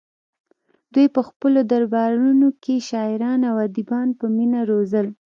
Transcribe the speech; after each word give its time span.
دوی 0.93 1.07
په 1.15 1.21
خپلو 1.27 1.59
دربارونو 1.71 2.47
کې 2.63 2.75
شاعران 2.89 3.41
او 3.49 3.55
ادیبان 3.67 4.07
په 4.19 4.25
مینه 4.35 4.59
روزل 4.69 5.07